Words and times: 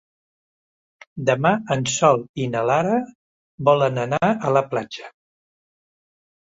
Demà 1.27 1.51
en 1.75 1.85
Sol 1.97 2.23
i 2.45 2.49
na 2.55 2.65
Lara 2.71 2.97
volen 3.71 4.05
anar 4.09 4.25
a 4.35 4.59
la 4.59 4.67
platja. 4.75 5.17